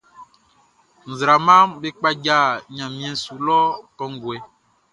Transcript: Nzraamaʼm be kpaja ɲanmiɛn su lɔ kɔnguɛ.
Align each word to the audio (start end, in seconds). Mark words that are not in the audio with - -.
Nzraamaʼm 1.09 1.69
be 1.81 1.87
kpaja 1.97 2.37
ɲanmiɛn 2.75 3.15
su 3.23 3.33
lɔ 3.45 3.59
kɔnguɛ. 3.97 4.35